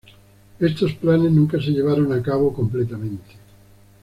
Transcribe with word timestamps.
Estos 0.59 0.93
planes 0.93 1.31
nunca 1.31 1.59
se 1.61 1.69
llevaron 1.69 2.11
a 2.11 2.23
cabo 2.23 2.51
completamente. 2.51 3.33